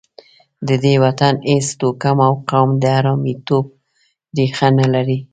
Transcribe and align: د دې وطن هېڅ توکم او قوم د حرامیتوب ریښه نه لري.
د 0.67 0.69
دې 0.83 0.93
وطن 1.03 1.33
هېڅ 1.49 1.65
توکم 1.79 2.17
او 2.27 2.33
قوم 2.49 2.69
د 2.81 2.85
حرامیتوب 2.97 3.65
ریښه 4.37 4.67
نه 4.79 4.87
لري. 4.93 5.17